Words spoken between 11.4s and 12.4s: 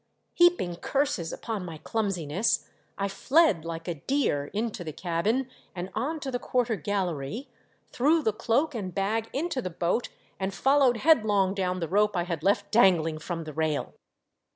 down the rope I